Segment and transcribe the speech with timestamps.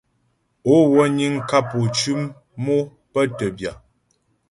[0.73, 2.21] Ó wə́ niŋ kap ô cʉm
[2.75, 2.77] o
[3.11, 3.71] pə́ tə́ bya.